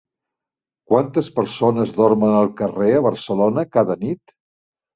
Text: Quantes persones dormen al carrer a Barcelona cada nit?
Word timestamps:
Quantes 0.93 1.29
persones 1.35 1.93
dormen 1.99 2.35
al 2.39 2.51
carrer 2.63 2.89
a 2.97 3.05
Barcelona 3.11 3.69
cada 3.79 4.01
nit? 4.05 4.39